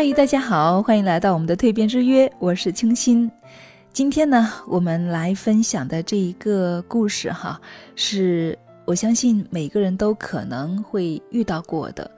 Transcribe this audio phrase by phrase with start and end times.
[0.00, 3.28] 嗨，大家好，欢迎来到我们的蜕变之约，我是清新。
[3.92, 7.60] 今天呢，我们来分享的这一个故事哈，
[7.96, 12.08] 是我相信每个人都可能会遇到过的，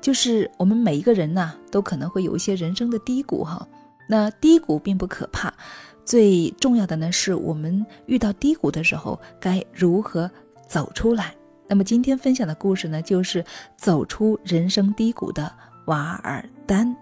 [0.00, 3.66] 就是我们每一个人呢，都可能会有一些人生的低谷哈。
[4.08, 5.52] 那低谷并不可怕，
[6.04, 10.30] 最重要的呢，是我们遇到低谷的时候该如何
[10.68, 11.34] 走出来。
[11.66, 13.44] 那么今天分享的故事呢，就是
[13.76, 15.52] 走出人生低谷的
[15.86, 16.96] 瓦尔丹。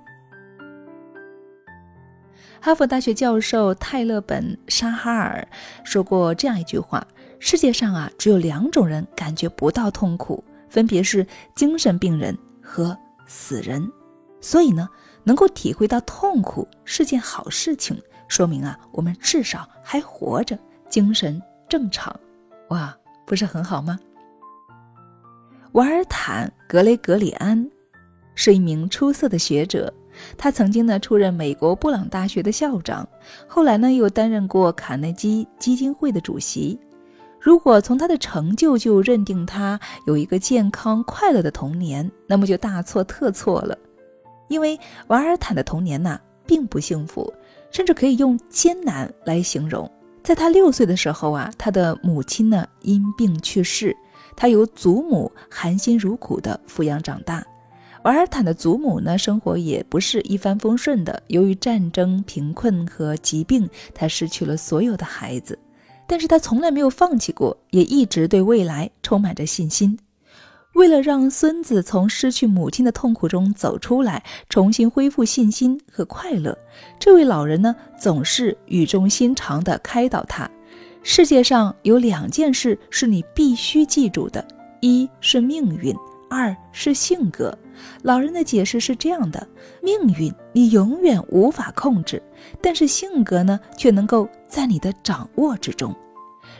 [2.60, 5.46] 哈佛大学教授泰勒本沙哈尔
[5.84, 7.04] 说过这样一句话
[7.40, 12.96] ：“世界上啊，只有两种人感觉不到痛苦，分别是精神病人和
[13.26, 13.90] 死人。
[14.40, 14.88] 所以呢，
[15.24, 22.14] 能够体会到痛苦是件好事情，说明啊，我们至少还活着，精神正常。
[22.68, 22.96] 哇，
[23.26, 23.98] 不是很好吗？”
[25.72, 27.68] 瓦尔坦·格雷格里安
[28.34, 29.92] 是一名出色的学者。
[30.36, 33.08] 他曾经呢出任美国布朗大学的校长，
[33.46, 36.78] 后来呢又担任过卡内基基金会的主席。
[37.40, 43.76] 如果从他的成就就认定他有一个健康快乐的童年，那么就大错特错了。
[44.48, 47.32] 因为瓦尔坦的童年呐并不幸福，
[47.70, 49.90] 甚至可以用艰难来形容。
[50.22, 53.96] 在他六岁的时候啊，他的母亲呢因病去世，
[54.36, 57.44] 他由祖母含辛茹苦地抚养长大。
[58.04, 61.22] 瓦尔坦的祖母呢，生活也不是一帆风顺的。
[61.28, 65.56] 由于战争、贫困和疾病，他失去了所有的孩子。
[66.08, 69.96] 但是他从来没有放弃过，也一直对未来充满着信心。
[70.74, 76.58] 为了让孙子从失去母亲的痛苦中走出来，重新恢复信心和快乐，
[76.98, 80.50] 这位老人呢，总是语重心长地开导他：
[81.04, 84.44] 世界上有两件事是你必须记住的，
[84.80, 85.94] 一是命运。
[86.32, 87.56] 二是性格，
[88.02, 89.46] 老人的解释是这样的：
[89.82, 92.22] 命运你永远无法控制，
[92.62, 95.94] 但是性格呢，却能够在你的掌握之中。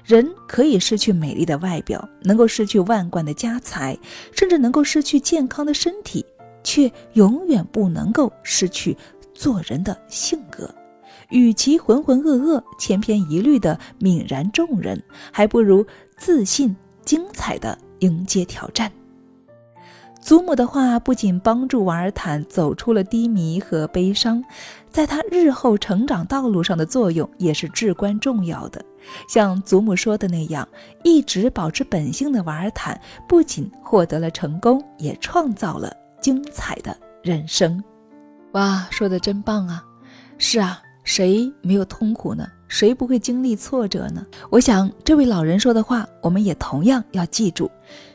[0.05, 3.97] 人可以失去美丽的外表，能够失去万贯的家财，
[4.33, 6.25] 甚至能够失去健康的身体，
[6.63, 8.95] 却永远不能够失去
[9.33, 10.69] 做人的性格。
[11.31, 15.87] 与其浑浑噩噩、千篇一律的泯然众人，还不如
[16.19, 18.93] 自信、精彩的迎接挑战。
[20.23, 24.43] 祖母的话不仅帮助瓦尔坦走出了低迷和悲伤，
[24.89, 28.83] 在他日后成长道路上的作用也是至关重要的。
[29.29, 30.67] 像祖母说的那样，
[31.03, 37.83] 一直保持本性的瓦尔坦不仅获得了成功，也创造了精彩的人生。
[38.53, 39.85] 哇，说的真棒啊！
[40.39, 42.47] 是啊，谁没有痛苦呢？
[42.69, 44.25] 谁不会经历挫折呢？
[44.51, 47.69] 我想，这位老人说的话，我们也同样要记住：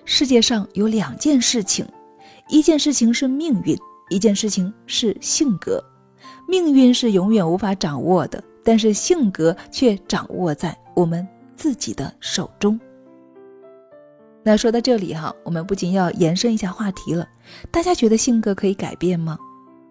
[0.06, 1.86] 世界上有两件事情。
[2.50, 3.78] 一件事情是命运，
[4.10, 5.84] 一件事情是性格。
[6.48, 12.80] 命运是永远无法掌握的，但是性格却掌握在我们自己的手中。
[14.44, 17.28] 那说到这里哈，我们不仅要延伸一下话题了。
[17.70, 19.38] 大家觉得性格可以改变吗？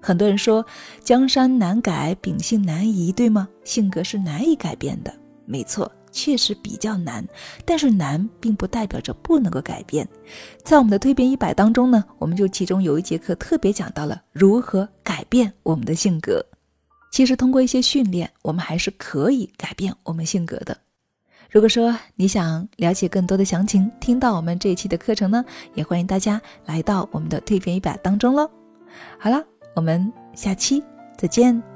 [0.01, 0.65] 很多人说
[1.03, 3.47] 江山难改，秉性难移，对吗？
[3.65, 5.13] 性格是难以改变的，
[5.45, 5.91] 没错。
[6.17, 7.23] 确实比较难，
[7.67, 10.09] 但是难并不代表着不能够改变。
[10.65, 16.43] 在我们的蜕变一百当中呢，我们就其中有一节课特别讲到了如何改变我们的性格。
[17.13, 20.77] 其实通过一些训练，我们还是可以改变我们性格的。
[21.51, 25.45] 如果说你想了解更多的详情，听到我们这一期的课程呢，
[25.75, 28.51] 也欢迎大家来到我们的蜕变一百当中喽。
[29.19, 29.45] 好了，
[29.75, 30.83] 我们下期
[31.19, 31.76] 再见。